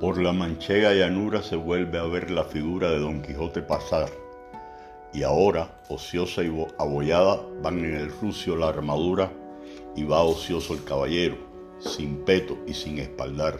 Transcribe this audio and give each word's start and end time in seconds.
Por 0.00 0.22
la 0.22 0.32
manchega 0.32 0.94
llanura 0.94 1.42
se 1.42 1.56
vuelve 1.56 1.98
a 1.98 2.04
ver 2.04 2.30
la 2.30 2.44
figura 2.44 2.88
de 2.88 3.00
Don 3.00 3.20
Quijote 3.20 3.62
pasar, 3.62 4.08
y 5.12 5.24
ahora, 5.24 5.80
ociosa 5.88 6.44
y 6.44 6.66
abollada, 6.78 7.40
van 7.64 7.80
en 7.80 7.96
el 7.96 8.12
rucio 8.20 8.54
la 8.54 8.68
armadura, 8.68 9.32
y 9.96 10.04
va 10.04 10.22
ocioso 10.22 10.74
el 10.74 10.84
caballero, 10.84 11.36
sin 11.80 12.18
peto 12.18 12.56
y 12.64 12.74
sin 12.74 13.00
espaldar. 13.00 13.58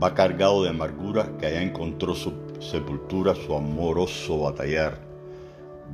Va 0.00 0.14
cargado 0.14 0.62
de 0.62 0.70
amargura 0.70 1.36
que 1.38 1.46
allá 1.46 1.62
encontró 1.62 2.14
su 2.14 2.32
sepultura, 2.60 3.34
su 3.34 3.56
amoroso 3.56 4.42
batallar. 4.42 5.00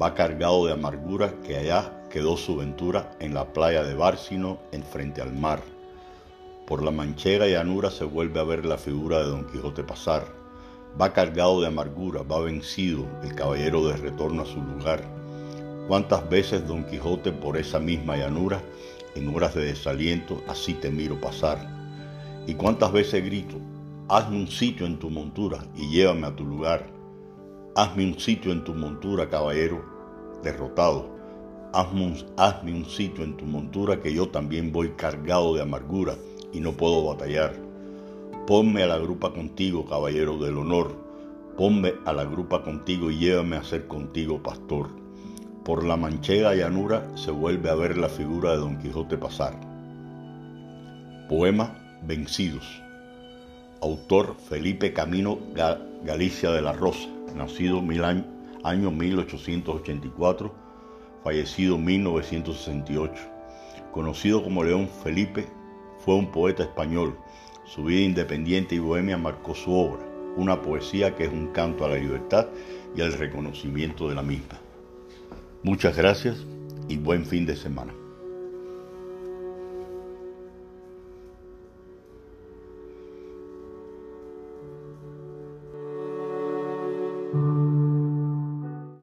Va 0.01 0.13
cargado 0.15 0.67
de 0.67 0.73
amargura 0.73 1.33
que 1.43 1.57
allá 1.57 2.07
quedó 2.11 2.37
su 2.37 2.57
ventura 2.57 3.17
en 3.19 3.33
la 3.33 3.51
playa 3.51 3.83
de 3.83 3.95
Bárcino, 3.95 4.59
en 4.73 4.83
frente 4.83 5.23
al 5.23 5.33
mar. 5.33 5.63
Por 6.69 6.83
la 6.83 6.91
manchega 6.91 7.47
llanura 7.47 7.91
se 7.91 8.05
vuelve 8.05 8.41
a 8.41 8.45
ver 8.45 8.67
la 8.67 8.77
figura 8.77 9.21
de 9.21 9.31
Don 9.31 9.47
Quijote 9.47 9.83
pasar. 9.83 10.27
Va 11.01 11.15
cargado 11.15 11.63
de 11.63 11.69
amargura, 11.69 12.21
va 12.21 12.41
vencido 12.41 13.07
el 13.23 13.35
caballero 13.35 13.89
de 13.89 13.97
retorno 13.97 14.43
a 14.43 14.45
su 14.45 14.61
lugar. 14.61 15.03
¿Cuántas 15.89 16.29
veces 16.29 16.69
Don 16.69 16.85
Quijote 16.85 17.33
por 17.33 17.57
esa 17.57 17.79
misma 17.79 18.19
llanura, 18.19 18.61
en 19.15 19.35
horas 19.35 19.55
de 19.55 19.65
desaliento, 19.65 20.43
así 20.47 20.75
te 20.75 20.91
miro 20.91 21.19
pasar? 21.19 21.59
¿Y 22.47 22.53
cuántas 22.53 22.93
veces 22.93 23.25
grito, 23.25 23.57
hazme 24.11 24.37
un 24.37 24.49
sitio 24.49 24.85
en 24.85 24.99
tu 24.99 25.09
montura 25.09 25.65
y 25.75 25.89
llévame 25.89 26.27
a 26.27 26.37
tu 26.37 26.45
lugar? 26.45 26.87
Hazme 27.77 28.05
un 28.05 28.21
sitio 28.21 28.53
en 28.53 28.63
tu 28.65 28.75
montura, 28.75 29.31
caballero 29.31 29.83
derrotado. 30.43 31.09
Hazme 31.73 32.09
un, 32.09 32.27
hazme 32.37 32.75
un 32.75 32.85
sitio 32.85 33.25
en 33.25 33.39
tu 33.39 33.47
montura 33.47 34.03
que 34.03 34.13
yo 34.13 34.29
también 34.29 34.71
voy 34.71 34.91
cargado 34.91 35.55
de 35.55 35.63
amargura 35.63 36.15
y 36.53 36.61
no 36.61 36.73
puedo 36.73 37.05
batallar. 37.05 37.55
Ponme 38.47 38.83
a 38.83 38.87
la 38.87 38.99
grupa 38.99 39.33
contigo, 39.33 39.87
caballero 39.87 40.39
del 40.39 40.57
honor. 40.57 40.95
Ponme 41.57 41.95
a 42.07 42.13
la 42.13 42.25
grupa 42.25 42.63
contigo 42.63 43.11
y 43.11 43.19
llévame 43.19 43.57
a 43.57 43.65
ser 43.65 43.87
contigo 43.87 44.43
pastor. 44.43 44.89
Por 45.65 45.85
la 45.85 45.97
manchega 45.97 46.55
llanura 46.55 47.07
se 47.15 47.31
vuelve 47.31 47.69
a 47.69 47.75
ver 47.75 47.99
la 47.99 48.09
figura 48.09 48.53
de 48.53 48.59
Don 48.59 48.79
Quijote 48.79 49.19
pasar. 49.19 49.55
Poema 51.29 51.77
Vencidos. 52.03 52.65
Autor 53.83 54.35
Felipe 54.49 54.93
Camino 54.93 55.39
Galicia 56.05 56.51
de 56.53 56.63
la 56.63 56.73
Rosa, 56.73 57.09
nacido 57.35 57.83
mil 57.83 58.03
año, 58.03 58.25
año 58.65 58.91
1884, 58.91 60.53
fallecido 61.23 61.77
1968. 61.77 63.15
Conocido 63.93 64.43
como 64.43 64.65
León 64.65 64.89
Felipe, 65.03 65.47
fue 66.09 66.17
un 66.17 66.29
poeta 66.29 66.63
español. 66.63 67.19
Su 67.67 67.85
vida 67.85 68.01
independiente 68.01 68.75
y 68.75 68.79
bohemia 68.79 69.19
marcó 69.19 69.55
su 69.55 69.75
obra, 69.75 70.07
una 70.39 70.63
poesía 70.63 71.15
que 71.15 71.25
es 71.25 71.31
un 71.31 71.49
canto 71.49 71.85
a 71.85 71.91
la 71.91 71.97
libertad 71.97 72.47
y 72.97 73.03
al 73.03 73.13
reconocimiento 73.13 74.09
de 74.09 74.15
la 74.15 74.23
misma. 74.23 74.59
Muchas 75.63 75.95
gracias 75.95 76.47
y 76.89 76.97
buen 76.97 77.27
fin 77.27 77.45
de 77.45 77.57
semana. 77.57 77.93